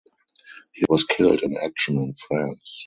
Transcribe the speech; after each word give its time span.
He 0.71 0.83
was 0.89 1.03
killed 1.03 1.43
in 1.43 1.55
action 1.57 1.99
in 1.99 2.15
France. 2.15 2.79